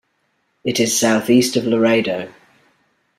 It 0.63 0.79
is 0.79 0.99
southeast 0.99 1.55
of 1.57 1.65
Laredo. 1.65 2.33